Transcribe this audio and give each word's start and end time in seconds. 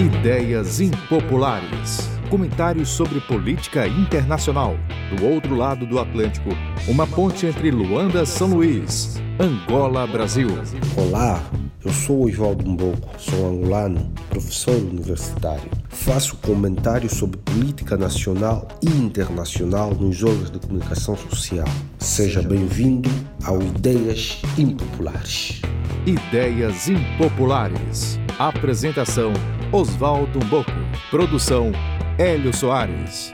Ideias 0.00 0.80
impopulares. 0.80 2.08
Comentários 2.30 2.88
sobre 2.88 3.20
política 3.20 3.86
internacional. 3.86 4.74
Do 5.14 5.26
outro 5.26 5.54
lado 5.54 5.84
do 5.84 5.98
Atlântico, 5.98 6.48
uma 6.88 7.06
ponte 7.06 7.44
entre 7.44 7.70
Luanda, 7.70 8.24
São 8.24 8.48
Luís, 8.48 9.20
Angola, 9.38 10.06
Brasil. 10.06 10.48
Olá, 10.96 11.42
eu 11.84 11.92
sou 11.92 12.24
Oswaldo 12.24 12.66
Mboco, 12.66 13.10
sou 13.18 13.50
angolano, 13.50 14.10
professor 14.30 14.74
universitário. 14.74 15.70
Faço 15.90 16.34
comentários 16.38 17.12
sobre 17.12 17.36
política 17.36 17.94
nacional 17.98 18.66
e 18.82 18.88
internacional 18.88 19.94
nos 19.94 20.24
órgãos 20.24 20.50
de 20.50 20.60
comunicação 20.60 21.14
social. 21.14 21.68
Seja 21.98 22.40
bem-vindo 22.40 23.10
ao 23.44 23.60
Ideias 23.60 24.40
Impopulares. 24.56 25.60
Ideias 26.06 26.88
impopulares. 26.88 28.18
Apresentação 28.38 29.34
Oswaldo 29.72 30.44
Mboco. 30.44 30.72
Produção 31.12 31.70
Hélio 32.18 32.52
Soares. 32.52 33.30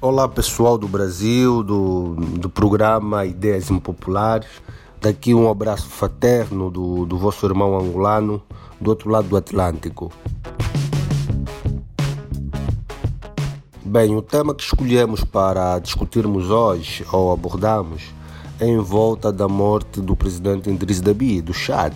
Olá 0.00 0.26
pessoal 0.26 0.78
do 0.78 0.88
Brasil, 0.88 1.62
do, 1.62 2.14
do 2.14 2.48
programa 2.48 3.26
Ideias 3.26 3.70
Impopulares. 3.70 4.48
Daqui 4.98 5.34
um 5.34 5.50
abraço 5.50 5.90
fraterno 5.90 6.70
do, 6.70 7.04
do 7.04 7.18
vosso 7.18 7.44
irmão 7.44 7.78
angolano 7.78 8.42
do 8.80 8.88
outro 8.88 9.10
lado 9.10 9.28
do 9.28 9.36
Atlântico. 9.36 10.10
Bem, 13.84 14.16
o 14.16 14.22
tema 14.22 14.54
que 14.54 14.62
escolhemos 14.62 15.22
para 15.22 15.78
discutirmos 15.78 16.48
hoje, 16.48 17.04
ou 17.12 17.30
abordarmos, 17.30 18.14
em 18.60 18.78
volta 18.78 19.32
da 19.32 19.48
morte 19.48 20.00
do 20.00 20.14
presidente 20.14 20.70
Idriss 20.70 21.00
Deby, 21.00 21.40
do 21.40 21.52
Chad, 21.52 21.94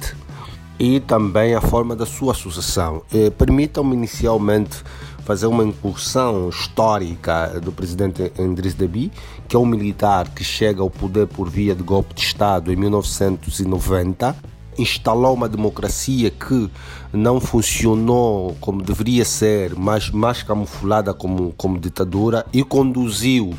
e 0.78 1.00
também 1.00 1.54
a 1.54 1.60
forma 1.60 1.94
da 1.96 2.06
sua 2.06 2.34
sucessão. 2.34 3.02
Eh, 3.12 3.30
Permitam-me 3.30 3.94
inicialmente 3.94 4.82
fazer 5.24 5.46
uma 5.46 5.64
incursão 5.64 6.48
histórica 6.48 7.60
do 7.60 7.70
presidente 7.70 8.32
Idriss 8.38 8.74
Deby, 8.74 9.12
que 9.46 9.56
é 9.56 9.58
um 9.58 9.66
militar 9.66 10.28
que 10.30 10.42
chega 10.42 10.80
ao 10.80 10.88
poder 10.88 11.26
por 11.26 11.48
via 11.48 11.74
de 11.74 11.82
golpe 11.82 12.14
de 12.14 12.22
Estado 12.22 12.72
em 12.72 12.76
1990 12.76 14.34
instalou 14.78 15.34
uma 15.34 15.48
democracia 15.48 16.30
que 16.30 16.70
não 17.12 17.40
funcionou 17.40 18.56
como 18.60 18.80
deveria 18.80 19.24
ser, 19.24 19.74
mas 19.76 20.10
mais 20.10 20.42
camuflada 20.42 21.12
como, 21.12 21.52
como 21.56 21.78
ditadura 21.78 22.46
e 22.52 22.62
conduziu 22.62 23.54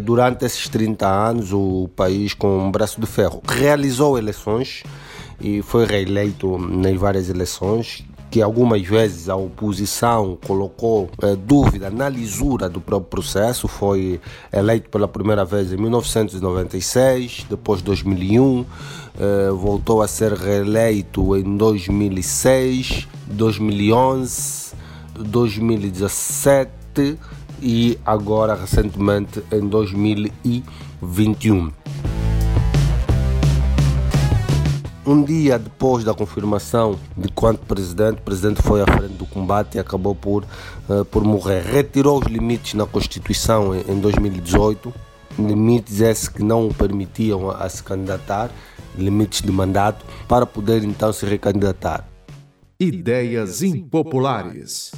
durante 0.00 0.44
esses 0.44 0.68
30 0.68 1.06
anos 1.06 1.52
o 1.52 1.88
país 1.96 2.34
com 2.34 2.66
um 2.66 2.70
braço 2.70 3.00
de 3.00 3.06
ferro. 3.06 3.42
Realizou 3.46 4.16
eleições 4.16 4.82
e 5.40 5.60
foi 5.62 5.84
reeleito 5.84 6.56
nas 6.58 6.96
várias 6.96 7.28
eleições, 7.28 8.04
que 8.30 8.40
algumas 8.40 8.82
vezes 8.82 9.28
a 9.28 9.36
oposição 9.36 10.38
colocou 10.46 11.10
eh, 11.22 11.36
dúvida 11.36 11.90
na 11.90 12.08
lisura 12.08 12.68
do 12.68 12.80
próprio 12.80 13.10
processo. 13.10 13.68
Foi 13.68 14.20
eleito 14.50 14.88
pela 14.88 15.06
primeira 15.06 15.44
vez 15.44 15.72
em 15.72 15.76
1996, 15.76 17.44
depois 17.50 17.82
2001, 17.82 18.64
eh, 19.18 19.50
voltou 19.50 20.00
a 20.00 20.08
ser 20.08 20.32
reeleito 20.32 21.36
em 21.36 21.56
2006, 21.58 23.06
2011, 23.26 24.72
2017 25.18 27.18
e 27.62 27.98
agora 28.04 28.54
recentemente 28.54 29.42
em 29.52 29.68
2021. 29.68 31.70
Um 35.04 35.24
dia 35.24 35.58
depois 35.58 36.04
da 36.04 36.14
confirmação 36.14 36.96
de 37.16 37.28
quanto 37.28 37.66
presidente, 37.66 38.18
o 38.18 38.22
presidente 38.22 38.62
foi 38.62 38.82
à 38.82 38.86
frente 38.86 39.14
do 39.14 39.26
combate 39.26 39.76
e 39.76 39.80
acabou 39.80 40.14
por, 40.14 40.44
uh, 40.88 41.04
por 41.04 41.24
morrer. 41.24 41.62
Retirou 41.62 42.20
os 42.20 42.26
limites 42.26 42.74
na 42.74 42.86
Constituição 42.86 43.74
em, 43.74 43.80
em 43.88 44.00
2018, 44.00 44.94
limites 45.38 46.00
esses 46.00 46.28
que 46.28 46.42
não 46.42 46.68
o 46.68 46.74
permitiam 46.74 47.50
a, 47.50 47.64
a 47.64 47.68
se 47.68 47.82
candidatar, 47.82 48.50
limites 48.96 49.42
de 49.42 49.50
mandato, 49.50 50.04
para 50.28 50.46
poder 50.46 50.84
então 50.84 51.12
se 51.12 51.26
recandidatar. 51.26 52.06
Ideias 52.78 53.62
impopulares. 53.62 54.92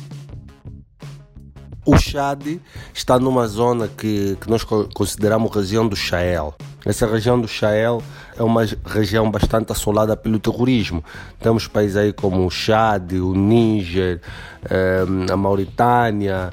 O 1.87 1.99
Chad 1.99 2.59
está 2.95 3.19
numa 3.19 3.47
zona 3.47 3.89
que, 3.89 4.39
que 4.41 4.49
nós 4.49 4.65
consideramos 4.65 5.55
região 5.55 5.87
do 5.87 5.95
Sahel. 5.95 6.55
Essa 6.83 7.07
região 7.07 7.39
do 7.39 7.47
Sahel 7.47 8.03
é 8.35 8.43
uma 8.43 8.63
região 8.87 9.31
bastante 9.31 9.71
assolada 9.71 10.17
pelo 10.17 10.39
terrorismo. 10.39 11.05
Temos 11.41 11.67
países 11.67 11.97
aí 11.97 12.11
como 12.11 12.47
o 12.47 12.51
Chad, 12.51 13.13
o 13.13 13.35
Níger, 13.35 14.23
eh, 14.65 15.05
a 15.31 15.37
Mauritânia, 15.37 16.51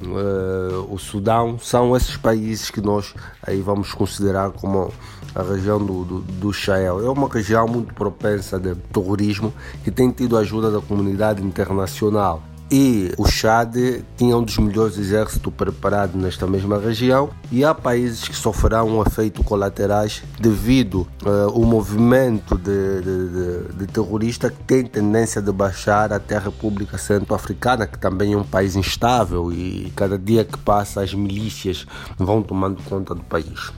eh, 0.00 0.84
o 0.88 0.96
Sudão. 0.96 1.58
São 1.58 1.96
esses 1.96 2.16
países 2.16 2.70
que 2.70 2.80
nós 2.80 3.14
aí 3.44 3.60
vamos 3.60 3.92
considerar 3.92 4.50
como 4.50 4.92
a 5.34 5.42
região 5.42 5.84
do, 5.84 6.04
do, 6.04 6.20
do 6.20 6.52
Sahel. 6.52 7.04
É 7.04 7.10
uma 7.10 7.28
região 7.28 7.66
muito 7.66 7.92
propensa 7.94 8.60
de 8.60 8.76
terrorismo 8.76 9.52
que 9.82 9.90
tem 9.90 10.12
tido 10.12 10.36
a 10.36 10.40
ajuda 10.40 10.70
da 10.70 10.80
comunidade 10.80 11.42
internacional 11.42 12.44
e 12.70 13.12
o 13.16 13.26
Chad 13.26 13.74
tinha 14.16 14.36
um 14.36 14.42
dos 14.42 14.58
melhores 14.58 14.98
exércitos 14.98 15.52
preparados 15.54 16.14
nesta 16.20 16.46
mesma 16.46 16.78
região 16.78 17.30
e 17.50 17.64
há 17.64 17.74
países 17.74 18.28
que 18.28 18.36
sofrerão 18.36 19.02
efeitos 19.02 19.44
colaterais 19.44 20.22
devido 20.38 21.06
ao 21.24 21.60
uh, 21.60 21.66
movimento 21.66 22.58
de, 22.58 23.00
de, 23.00 23.28
de, 23.28 23.78
de 23.78 23.86
terroristas 23.86 24.50
que 24.50 24.62
tem 24.64 24.84
tendência 24.84 25.40
de 25.40 25.50
baixar 25.50 26.12
até 26.12 26.36
a 26.36 26.40
República 26.40 26.98
Centro-Africana, 26.98 27.86
que 27.86 27.98
também 27.98 28.34
é 28.34 28.36
um 28.36 28.44
país 28.44 28.76
instável 28.76 29.50
e 29.50 29.90
cada 29.96 30.18
dia 30.18 30.44
que 30.44 30.58
passa 30.58 31.00
as 31.00 31.14
milícias 31.14 31.86
vão 32.18 32.42
tomando 32.42 32.82
conta 32.82 33.14
do 33.14 33.22
país. 33.22 33.72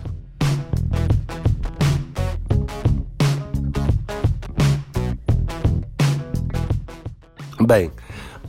Bem, 7.60 7.92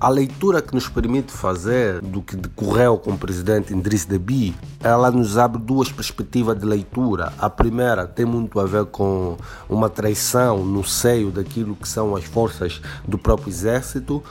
a 0.02 0.10
leitura 0.10 0.64
que 0.64 0.74
nos 0.74 0.90
permite 0.90 1.32
fazer 1.32 2.02
do 2.02 2.24
que 2.24 2.36
decorreu 2.36 2.98
com 2.98 3.12
o 3.12 3.18
presidente 3.18 3.72
Idriss 3.72 4.04
Deby, 4.04 4.56
ela 4.80 5.12
nos 5.12 5.38
abre 5.38 5.62
duas 5.62 5.92
perspectivas 5.92 6.58
de 6.60 6.66
leitura. 6.66 7.32
A 7.38 7.48
primeira 7.48 8.08
tem 8.08 8.26
muito 8.26 8.60
a 8.60 8.66
ver 8.66 8.86
com 8.86 9.38
uma 9.70 9.92
traição 9.92 10.66
no 10.66 10.84
seio 10.84 11.30
daquilo 11.30 11.76
que 11.76 11.88
são 11.88 12.16
as 12.16 12.24
forças 12.24 12.82
do 13.08 13.16
próprio 13.16 13.50
exército, 13.50 14.24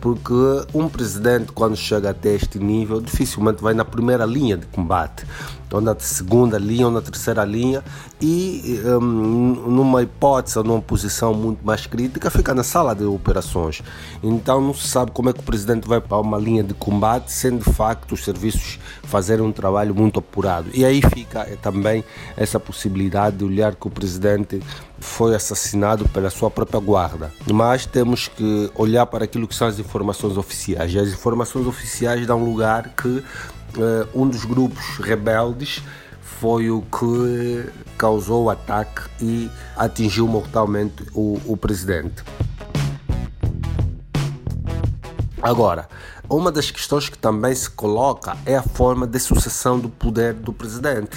porque 0.00 0.32
um 0.72 0.88
presidente 0.88 1.50
quando 1.50 1.74
chega 1.74 2.10
até 2.10 2.32
este 2.32 2.60
nível 2.60 3.00
dificilmente 3.00 3.60
vai 3.60 3.74
na 3.74 3.84
primeira 3.84 4.24
linha 4.24 4.56
de 4.56 4.66
combate 4.66 5.26
ou 5.72 5.80
na 5.80 5.96
segunda 5.98 6.58
linha 6.58 6.86
ou 6.86 6.92
na 6.92 7.00
terceira 7.00 7.44
linha 7.44 7.82
e 8.20 8.80
um, 8.84 9.00
numa 9.00 10.02
hipótese 10.02 10.58
ou 10.58 10.64
numa 10.64 10.80
posição 10.80 11.34
muito 11.34 11.64
mais 11.64 11.86
crítica 11.86 12.30
fica 12.30 12.54
na 12.54 12.62
sala 12.62 12.94
de 12.94 13.04
operações 13.04 13.82
então 14.22 14.60
não 14.60 14.74
se 14.74 14.88
sabe 14.88 15.10
como 15.10 15.30
é 15.30 15.32
que 15.32 15.40
o 15.40 15.42
presidente 15.42 15.86
vai 15.86 16.00
para 16.00 16.18
uma 16.18 16.38
linha 16.38 16.62
de 16.62 16.74
combate 16.74 17.32
sem 17.32 17.56
de 17.56 17.64
facto 17.64 18.12
os 18.12 18.24
serviços 18.24 18.78
fazerem 19.02 19.44
um 19.44 19.52
trabalho 19.52 19.94
muito 19.94 20.18
apurado 20.18 20.68
e 20.72 20.84
aí 20.84 21.00
fica 21.02 21.40
eh, 21.40 21.56
também 21.60 22.04
essa 22.36 22.60
possibilidade 22.60 23.38
de 23.38 23.44
olhar 23.44 23.74
que 23.74 23.86
o 23.86 23.90
presidente 23.90 24.60
foi 24.98 25.34
assassinado 25.34 26.08
pela 26.08 26.30
sua 26.30 26.50
própria 26.50 26.80
guarda. 26.80 27.32
Mas 27.52 27.86
temos 27.86 28.28
que 28.28 28.70
olhar 28.74 29.06
para 29.06 29.24
aquilo 29.24 29.46
que 29.46 29.54
são 29.54 29.68
as 29.68 29.78
informações 29.78 30.36
oficiais. 30.36 30.92
E 30.92 30.98
as 30.98 31.08
informações 31.08 31.66
oficiais 31.66 32.26
dão 32.26 32.44
lugar 32.44 32.90
que 32.96 33.22
um 34.14 34.28
dos 34.28 34.44
grupos 34.44 34.98
rebeldes 34.98 35.82
foi 36.20 36.70
o 36.70 36.82
que 36.82 37.64
causou 37.96 38.44
o 38.44 38.50
ataque 38.50 39.02
e 39.20 39.50
atingiu 39.76 40.26
mortalmente 40.28 41.04
o, 41.14 41.40
o 41.46 41.56
presidente. 41.56 42.22
Agora, 45.42 45.88
uma 46.28 46.50
das 46.50 46.70
questões 46.70 47.08
que 47.08 47.16
também 47.16 47.54
se 47.54 47.70
coloca 47.70 48.36
é 48.44 48.56
a 48.56 48.62
forma 48.62 49.06
de 49.06 49.18
sucessão 49.18 49.78
do 49.78 49.88
poder 49.88 50.34
do 50.34 50.52
presidente. 50.52 51.16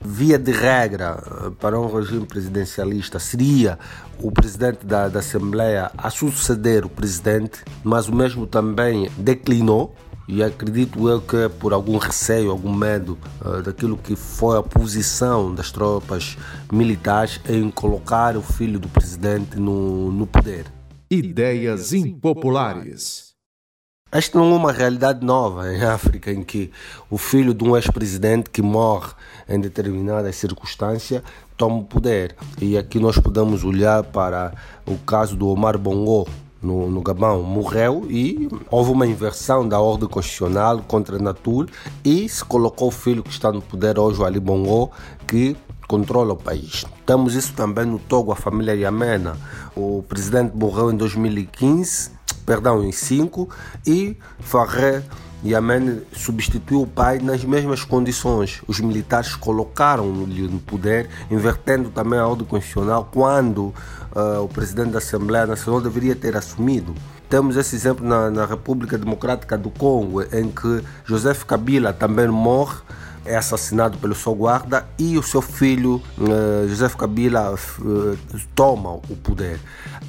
Via 0.00 0.38
de 0.38 0.52
regra, 0.52 1.16
para 1.58 1.80
um 1.80 1.90
regime 1.90 2.26
presidencialista, 2.26 3.18
seria 3.18 3.78
o 4.18 4.30
presidente 4.30 4.84
da, 4.84 5.08
da 5.08 5.20
Assembleia 5.20 5.90
a 5.96 6.10
suceder 6.10 6.84
o 6.84 6.90
presidente, 6.90 7.64
mas 7.82 8.06
o 8.06 8.14
mesmo 8.14 8.46
também 8.46 9.10
declinou 9.16 9.96
e 10.26 10.42
acredito 10.42 11.08
eu 11.08 11.20
que 11.20 11.48
por 11.48 11.72
algum 11.72 11.98
receio, 11.98 12.50
algum 12.50 12.72
medo 12.72 13.18
uh, 13.44 13.62
daquilo 13.62 13.96
que 13.96 14.16
foi 14.16 14.58
a 14.58 14.62
posição 14.62 15.54
das 15.54 15.70
tropas 15.70 16.36
militares 16.72 17.40
em 17.48 17.70
colocar 17.70 18.36
o 18.36 18.42
filho 18.42 18.78
do 18.78 18.88
presidente 18.88 19.58
no, 19.58 20.10
no 20.10 20.26
poder. 20.26 20.66
Ideias 21.10 21.92
impopulares. 21.92 23.34
Esta 24.10 24.38
não 24.38 24.52
é 24.52 24.56
uma 24.56 24.70
realidade 24.70 25.26
nova 25.26 25.74
em 25.74 25.82
África, 25.82 26.30
em 26.30 26.44
que 26.44 26.70
o 27.10 27.18
filho 27.18 27.52
de 27.52 27.64
um 27.64 27.76
ex-presidente 27.76 28.48
que 28.48 28.62
morre 28.62 29.12
em 29.48 29.60
determinada 29.60 30.32
circunstância 30.32 31.20
toma 31.56 31.78
o 31.78 31.84
poder. 31.84 32.36
E 32.60 32.78
aqui 32.78 33.00
nós 33.00 33.18
podemos 33.18 33.64
olhar 33.64 34.04
para 34.04 34.54
o 34.86 34.96
caso 34.98 35.36
do 35.36 35.48
Omar 35.48 35.76
Bongo, 35.76 36.28
no, 36.64 36.90
no, 36.90 37.02
Gabão 37.02 37.42
morreu 37.42 38.06
e 38.08 38.48
houve 38.70 38.90
uma 38.90 39.06
inversão 39.06 39.68
da 39.68 39.78
ordem 39.78 40.08
constitucional 40.08 40.82
contra 40.88 41.18
Natul 41.18 41.66
e 42.04 42.28
se 42.28 42.44
colocou 42.44 42.88
o 42.88 42.90
filho 42.90 43.22
que 43.22 43.30
está 43.30 43.52
no 43.52 43.60
poder 43.60 43.98
hoje, 43.98 44.20
o 44.20 44.24
Ali 44.24 44.40
Bongo, 44.40 44.90
que 45.26 45.56
controla 45.86 46.32
o 46.32 46.36
país. 46.36 46.84
Temos 47.04 47.34
isso 47.34 47.52
também 47.52 47.84
no 47.84 47.98
Togo, 47.98 48.32
a 48.32 48.36
família 48.36 48.74
Yamena. 48.74 49.36
O 49.76 50.02
presidente 50.08 50.56
morreu 50.56 50.90
em 50.90 50.96
2015, 50.96 52.10
perdão, 52.44 52.84
em 52.84 52.92
5 52.92 53.48
e 53.86 54.16
Farré 54.40 55.02
Yemen 55.44 56.02
substituiu 56.12 56.82
o 56.82 56.86
pai 56.86 57.18
nas 57.18 57.44
mesmas 57.44 57.84
condições. 57.84 58.62
Os 58.66 58.80
militares 58.80 59.36
colocaram-lhe 59.36 60.48
no 60.48 60.58
poder, 60.58 61.08
invertendo 61.30 61.90
também 61.90 62.18
a 62.18 62.26
ordem 62.26 62.46
constitucional 62.46 63.10
quando 63.12 63.74
uh, 64.14 64.42
o 64.42 64.48
presidente 64.48 64.92
da 64.92 64.98
Assembleia 64.98 65.46
Nacional 65.46 65.82
deveria 65.82 66.16
ter 66.16 66.34
assumido. 66.34 66.94
Temos 67.28 67.56
esse 67.56 67.76
exemplo 67.76 68.06
na, 68.06 68.30
na 68.30 68.46
República 68.46 68.96
Democrática 68.96 69.58
do 69.58 69.68
Congo, 69.68 70.22
em 70.22 70.50
que 70.50 70.82
Joseph 71.04 71.44
Kabila 71.44 71.92
também 71.92 72.28
morre 72.28 72.78
é 73.24 73.36
assassinado 73.36 73.98
pelo 73.98 74.14
seu 74.14 74.34
guarda 74.34 74.86
e 74.98 75.16
o 75.16 75.22
seu 75.22 75.40
filho 75.40 76.02
uh, 76.18 76.68
Joseph 76.68 76.94
Kabila 76.94 77.54
uh, 77.54 78.18
toma 78.54 78.94
o 78.94 79.16
poder. 79.22 79.60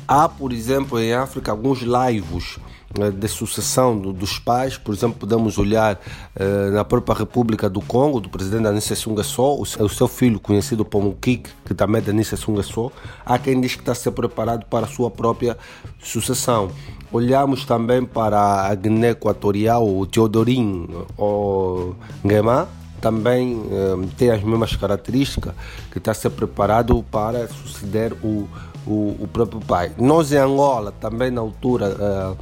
Há, 0.07 0.27
por 0.29 0.51
exemplo, 0.51 0.99
em 0.99 1.13
África 1.13 1.51
alguns 1.51 1.83
laivos 1.83 2.59
eh, 2.97 3.11
de 3.11 3.27
sucessão 3.27 3.99
dos 3.99 4.39
pais, 4.39 4.77
por 4.77 4.93
exemplo, 4.93 5.17
podemos 5.19 5.57
olhar 5.57 5.99
eh, 6.35 6.69
na 6.71 6.85
própria 6.85 7.17
República 7.17 7.69
do 7.69 7.81
Congo, 7.81 8.21
do 8.21 8.29
presidente 8.29 8.67
Anísio 8.67 8.95
Sungassó, 8.95 9.57
o 9.57 9.89
seu 9.89 10.07
filho 10.07 10.39
conhecido 10.39 10.85
como 10.85 11.13
Kik, 11.15 11.49
que 11.65 11.73
também 11.73 11.99
é 11.99 12.05
de 12.05 12.11
Anísio 12.11 12.37
Sungassó, 12.37 12.91
há 13.25 13.37
quem 13.37 13.59
diz 13.59 13.75
que 13.75 13.81
está 13.81 13.91
a 13.91 13.95
ser 13.95 14.11
preparado 14.11 14.65
para 14.67 14.85
a 14.85 14.89
sua 14.89 15.11
própria 15.11 15.57
sucessão. 15.99 16.71
Olhamos 17.11 17.65
também 17.65 18.05
para 18.05 18.67
a 18.67 18.75
Guiné 18.75 19.09
Equatorial, 19.09 19.87
o 19.87 20.05
Teodorin 20.05 20.87
Nguema, 22.23 22.67
também 23.05 23.61
eh, 23.71 24.07
tem 24.17 24.31
as 24.31 24.41
mesmas 24.41 24.75
características, 24.75 25.53
que 25.91 25.99
está 25.99 26.09
a 26.09 26.13
ser 26.15 26.31
preparado 26.31 27.05
para 27.11 27.47
suceder 27.47 28.13
o, 28.23 28.47
o, 28.83 29.15
o 29.19 29.29
próprio 29.31 29.61
pai. 29.61 29.91
Nós 29.95 30.31
em 30.31 30.37
Angola, 30.37 30.91
também 30.91 31.29
na 31.29 31.39
altura, 31.39 32.35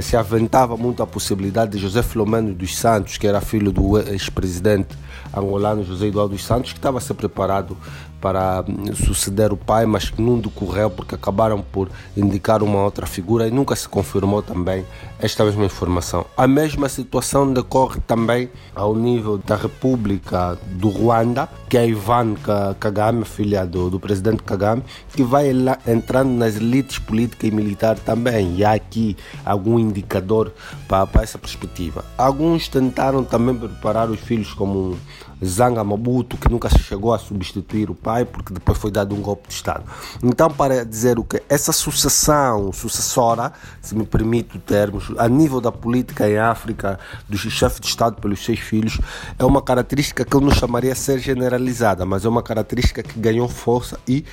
se 0.00 0.16
aventava 0.16 0.76
muito 0.76 1.02
a 1.02 1.06
possibilidade 1.06 1.72
de 1.72 1.78
José 1.78 2.02
Filomeno 2.02 2.54
dos 2.54 2.76
Santos, 2.76 3.16
que 3.16 3.26
era 3.26 3.40
filho 3.40 3.72
do 3.72 3.98
ex-presidente 3.98 4.96
angolano 5.34 5.84
José 5.84 6.06
Eduardo 6.06 6.34
dos 6.34 6.44
Santos, 6.44 6.72
que 6.72 6.78
estava 6.78 6.98
a 6.98 7.00
ser 7.00 7.14
preparado 7.14 7.76
para 8.20 8.64
hum, 8.66 8.94
suceder 8.94 9.52
o 9.52 9.56
pai, 9.56 9.86
mas 9.86 10.10
que 10.10 10.20
não 10.20 10.38
decorreu 10.38 10.90
porque 10.90 11.14
acabaram 11.14 11.60
por 11.60 11.88
indicar 12.16 12.62
uma 12.62 12.82
outra 12.82 13.06
figura 13.06 13.46
e 13.46 13.50
nunca 13.50 13.76
se 13.76 13.88
confirmou 13.88 14.42
também 14.42 14.84
esta 15.20 15.44
mesma 15.44 15.64
informação. 15.64 16.24
A 16.36 16.46
mesma 16.46 16.88
situação 16.88 17.52
decorre 17.52 18.00
também 18.06 18.50
ao 18.74 18.94
nível 18.94 19.38
da 19.38 19.56
República 19.56 20.58
do 20.72 20.88
Ruanda, 20.88 21.48
que 21.68 21.76
é 21.76 21.86
Ivan 21.86 22.34
Kagame, 22.78 23.24
filha 23.24 23.66
do, 23.66 23.90
do 23.90 24.00
presidente 24.00 24.42
Kagame, 24.42 24.82
que 25.12 25.22
vai 25.22 25.52
lá, 25.52 25.78
entrando 25.86 26.30
nas 26.30 26.56
elites 26.56 26.98
política 26.98 27.46
e 27.46 27.50
militar 27.50 27.98
também. 27.98 28.56
E 28.56 28.64
há 28.64 28.72
aqui 28.72 29.16
algum 29.44 29.78
indicador 29.86 30.52
para, 30.88 31.06
para 31.06 31.22
essa 31.22 31.38
perspectiva. 31.38 32.04
Alguns 32.18 32.68
tentaram 32.68 33.24
também 33.24 33.56
preparar 33.56 34.10
os 34.10 34.20
filhos 34.20 34.52
como 34.52 34.98
Zanga 35.44 35.82
Mabuto, 35.84 36.36
que 36.36 36.50
nunca 36.50 36.68
chegou 36.78 37.12
a 37.12 37.18
substituir 37.18 37.90
o 37.90 37.94
pai, 37.94 38.24
porque 38.24 38.52
depois 38.52 38.78
foi 38.78 38.90
dado 38.90 39.14
um 39.14 39.20
golpe 39.20 39.48
de 39.48 39.54
Estado. 39.54 39.84
Então, 40.22 40.50
para 40.50 40.84
dizer 40.84 41.18
o 41.18 41.24
que 41.24 41.42
essa 41.48 41.72
sucessão 41.72 42.72
sucessora, 42.72 43.52
se 43.80 43.94
me 43.94 44.06
permite 44.06 44.56
o 44.56 44.60
termo, 44.60 45.00
a 45.18 45.28
nível 45.28 45.60
da 45.60 45.70
política 45.72 46.28
em 46.28 46.38
África, 46.38 46.98
dos 47.28 47.40
chefes 47.40 47.80
de 47.80 47.86
Estado 47.86 48.20
pelos 48.20 48.44
seus 48.44 48.58
filhos, 48.58 48.98
é 49.38 49.44
uma 49.44 49.62
característica 49.62 50.24
que 50.24 50.34
eu 50.34 50.40
não 50.40 50.50
chamaria 50.50 50.94
ser 50.94 51.18
generalizada, 51.18 52.06
mas 52.06 52.24
é 52.24 52.28
uma 52.28 52.42
característica 52.42 53.02
que 53.02 53.18
ganhou 53.18 53.48
força 53.48 53.98
e 54.06 54.24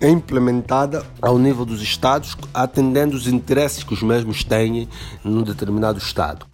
é 0.00 0.08
implementada 0.08 1.04
ao 1.20 1.38
nível 1.38 1.66
dos 1.66 1.82
Estados, 1.82 2.36
atendendo 2.54 3.14
os 3.14 3.26
interesses 3.26 3.84
que 3.84 3.92
os 3.92 4.02
mesmos 4.02 4.42
têm 4.42 4.88
num 5.22 5.42
determinado 5.42 5.98
Estado. 5.98 6.46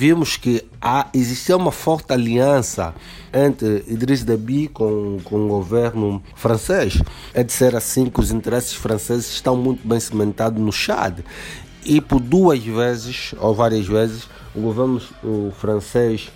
Vimos 0.00 0.38
que 0.38 0.64
há, 0.80 1.08
existia 1.12 1.54
uma 1.54 1.70
forte 1.70 2.10
aliança 2.10 2.94
entre 3.34 3.84
Idriss 3.86 4.24
Deby 4.24 4.68
com, 4.68 5.18
com 5.22 5.44
o 5.44 5.48
governo 5.48 6.22
francês. 6.34 7.02
É 7.34 7.44
de 7.44 7.52
ser 7.52 7.76
assim 7.76 8.06
que 8.06 8.18
os 8.18 8.30
interesses 8.30 8.72
franceses 8.72 9.30
estão 9.30 9.54
muito 9.54 9.86
bem 9.86 10.00
cimentados 10.00 10.58
no 10.58 10.72
Chad. 10.72 11.18
E 11.84 12.00
por 12.00 12.18
duas 12.18 12.64
vezes, 12.64 13.34
ou 13.38 13.54
várias 13.54 13.86
vezes, 13.86 14.26
o 14.54 14.62
governo 14.62 15.02
o 15.22 15.52
francês 15.60 16.30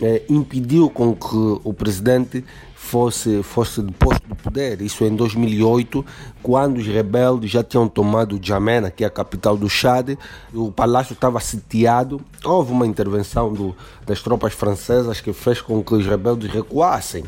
eh, 0.00 0.22
impediu 0.26 0.88
com 0.88 1.14
que 1.14 1.60
o 1.62 1.74
presidente 1.74 2.42
fosse, 2.80 3.42
fosse 3.42 3.82
deposto 3.82 4.26
do 4.26 4.34
poder. 4.34 4.80
Isso 4.80 5.04
em 5.04 5.14
2008, 5.14 6.04
quando 6.42 6.78
os 6.78 6.86
rebeldes 6.86 7.50
já 7.50 7.62
tinham 7.62 7.86
tomado 7.86 8.38
Djamena, 8.38 8.90
que 8.90 9.04
é 9.04 9.06
a 9.06 9.10
capital 9.10 9.56
do 9.56 9.68
Chad, 9.68 10.16
o 10.52 10.72
palácio 10.72 11.12
estava 11.12 11.38
sitiado. 11.38 12.20
Houve 12.42 12.72
uma 12.72 12.86
intervenção 12.86 13.52
do, 13.52 13.76
das 14.04 14.22
tropas 14.22 14.54
francesas 14.54 15.20
que 15.20 15.32
fez 15.32 15.60
com 15.60 15.84
que 15.84 15.94
os 15.94 16.06
rebeldes 16.06 16.50
recuassem. 16.50 17.24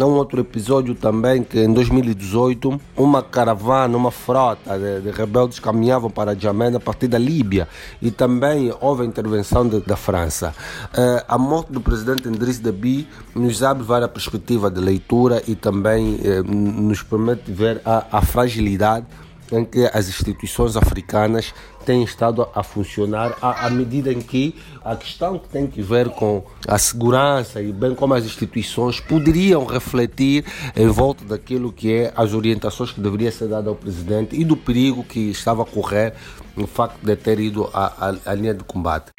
Há 0.00 0.06
um 0.06 0.14
outro 0.14 0.40
episódio 0.40 0.94
também 0.94 1.42
que 1.42 1.58
em 1.58 1.72
2018 1.72 2.80
uma 2.96 3.20
caravana, 3.20 3.96
uma 3.96 4.12
frota 4.12 4.78
de, 4.78 5.00
de 5.00 5.10
rebeldes 5.10 5.58
caminhavam 5.58 6.08
para 6.08 6.36
Djamena 6.36 6.76
a 6.76 6.80
partir 6.80 7.08
da 7.08 7.18
Líbia 7.18 7.66
e 8.00 8.08
também 8.08 8.72
houve 8.80 9.02
a 9.02 9.04
intervenção 9.04 9.68
de, 9.68 9.80
da 9.80 9.96
França. 9.96 10.54
Uh, 10.94 11.24
a 11.26 11.36
morte 11.36 11.72
do 11.72 11.80
presidente 11.80 12.28
Idriss 12.28 12.60
Deby 12.60 13.08
nos 13.34 13.60
abre 13.64 13.82
várias 13.82 14.10
perspectivas 14.12 14.72
de 14.72 14.78
leitura 14.78 15.42
e 15.48 15.56
também 15.56 16.14
uh, 16.14 16.44
nos 16.44 17.02
permite 17.02 17.50
ver 17.50 17.82
a, 17.84 18.06
a 18.18 18.22
fragilidade 18.22 19.04
em 19.50 19.64
que 19.64 19.84
as 19.92 20.08
instituições 20.08 20.76
africanas 20.76 21.52
têm 21.88 22.02
estado 22.02 22.46
a 22.54 22.62
funcionar 22.62 23.34
à, 23.40 23.64
à, 23.64 23.70
medida 23.70 24.12
em 24.12 24.20
que 24.20 24.54
a 24.84 24.94
questão 24.94 25.38
que 25.38 25.48
tem 25.48 25.66
que 25.66 25.80
ver 25.80 26.10
com 26.10 26.44
a 26.66 26.76
segurança 26.76 27.62
e 27.62 27.72
bem 27.72 27.94
como 27.94 28.12
as 28.12 28.26
instituições 28.26 29.00
poderiam 29.00 29.64
refletir 29.64 30.44
em 30.76 30.86
volta 30.86 31.24
daquilo 31.24 31.72
que 31.72 31.90
é 31.90 32.12
as 32.14 32.34
orientações 32.34 32.92
que 32.92 33.00
deveriam 33.00 33.32
ser 33.32 33.48
dadas 33.48 33.68
ao 33.68 33.74
presidente 33.74 34.36
e 34.38 34.44
do 34.44 34.54
perigo 34.54 35.02
que 35.02 35.30
estava 35.30 35.62
a 35.62 35.64
correr 35.64 36.12
no 36.54 36.66
facto 36.66 36.98
de 37.02 37.16
ter 37.16 37.40
ido 37.40 37.70
à, 37.72 38.10
à, 38.10 38.32
à 38.32 38.34
linha 38.34 38.52
de 38.52 38.64
combate. 38.64 39.10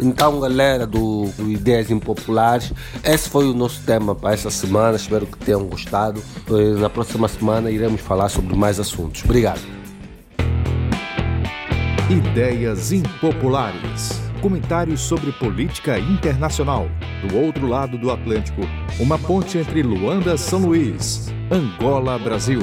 Então, 0.00 0.38
galera 0.38 0.86
do, 0.86 1.28
Ideias 1.40 1.90
Impopulares, 1.90 2.72
esse 3.02 3.28
foi 3.28 3.48
o 3.48 3.54
nosso 3.54 3.82
tema 3.82 4.14
para 4.14 4.32
essa 4.32 4.50
semana. 4.50 4.96
Espero 4.96 5.26
que 5.26 5.38
tenham 5.38 5.64
gostado. 5.64 6.22
Eh, 6.48 6.78
na 6.78 6.88
próxima 6.88 7.26
semana 7.26 7.70
iremos 7.70 8.00
falar 8.00 8.28
sobre 8.28 8.54
mais 8.54 8.78
assuntos. 8.78 9.24
Obrigado. 9.24 9.60
Ideias 12.08 12.92
Impopulares. 12.92 14.20
Comentários 14.40 15.00
sobre 15.00 15.32
política 15.32 15.98
internacional. 15.98 16.88
Do 17.28 17.36
outro 17.36 17.66
lado 17.66 17.98
do 17.98 18.12
Atlântico, 18.12 18.62
uma 19.00 19.18
ponte 19.18 19.58
entre 19.58 19.82
Luanda, 19.82 20.36
São 20.36 20.60
Luís, 20.60 21.28
Angola, 21.50 22.16
Brasil. 22.18 22.60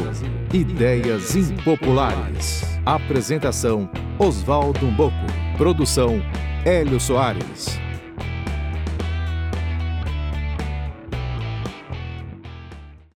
Ideias 0.54 1.36
Impopulares. 1.36 2.64
Apresentação: 2.86 3.90
Oswaldo 4.18 4.86
Mboco. 4.88 5.14
Produção: 5.58 6.22
Hélio 6.66 7.00
Soares. 7.00 7.85